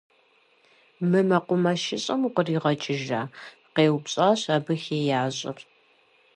Мы 1.09 1.19
мэкъумэшыщӀэм 1.29 2.21
укъригъэкӀыжа?- 2.27 3.21
къеупщӀащ 3.73 4.41
абы 4.55 4.73
хеящӀэр. 4.83 5.57